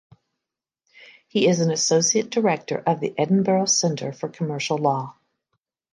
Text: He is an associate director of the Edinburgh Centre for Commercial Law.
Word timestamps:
He 1.27 1.47
is 1.47 1.59
an 1.59 1.69
associate 1.69 2.31
director 2.31 2.79
of 2.87 3.01
the 3.01 3.13
Edinburgh 3.19 3.65
Centre 3.67 4.11
for 4.11 4.29
Commercial 4.29 4.79
Law. 4.79 5.15